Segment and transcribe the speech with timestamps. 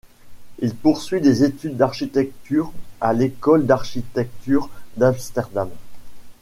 [0.57, 5.69] Il poursuit des études d'architecture à l'école d'architecture d'Amsterdam.